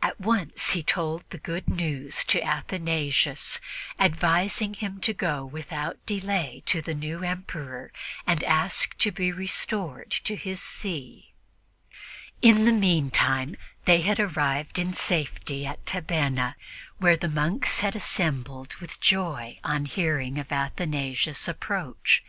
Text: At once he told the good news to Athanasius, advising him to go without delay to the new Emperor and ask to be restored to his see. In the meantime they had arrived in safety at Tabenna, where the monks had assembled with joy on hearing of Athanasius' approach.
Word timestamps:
At 0.00 0.18
once 0.18 0.70
he 0.70 0.82
told 0.82 1.28
the 1.28 1.36
good 1.36 1.68
news 1.68 2.24
to 2.28 2.40
Athanasius, 2.42 3.60
advising 4.00 4.72
him 4.72 5.00
to 5.02 5.12
go 5.12 5.44
without 5.44 5.98
delay 6.06 6.62
to 6.64 6.80
the 6.80 6.94
new 6.94 7.22
Emperor 7.22 7.92
and 8.26 8.42
ask 8.44 8.96
to 8.96 9.10
be 9.12 9.30
restored 9.32 10.10
to 10.12 10.34
his 10.34 10.62
see. 10.62 11.34
In 12.40 12.64
the 12.64 12.72
meantime 12.72 13.56
they 13.84 14.00
had 14.00 14.18
arrived 14.18 14.78
in 14.78 14.94
safety 14.94 15.66
at 15.66 15.84
Tabenna, 15.84 16.54
where 16.96 17.18
the 17.18 17.28
monks 17.28 17.80
had 17.80 17.94
assembled 17.94 18.74
with 18.76 18.98
joy 18.98 19.58
on 19.62 19.84
hearing 19.84 20.38
of 20.38 20.52
Athanasius' 20.52 21.46
approach. 21.48 22.24